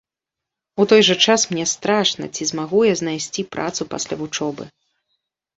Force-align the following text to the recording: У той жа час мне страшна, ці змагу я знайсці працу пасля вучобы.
У 0.83 0.85
той 0.93 1.01
жа 1.07 1.15
час 1.27 1.41
мне 1.51 1.65
страшна, 1.73 2.29
ці 2.37 2.43
змагу 2.53 2.79
я 2.87 2.95
знайсці 3.03 3.47
працу 3.57 3.81
пасля 3.93 4.15
вучобы. 4.23 4.63